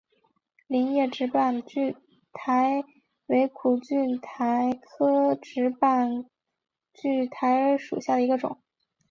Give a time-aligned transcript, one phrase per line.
[0.65, 1.95] 菱叶直瓣苣
[2.33, 2.83] 苔
[3.27, 6.25] 为苦苣苔科直瓣
[6.91, 8.59] 苣苔属下的一个种。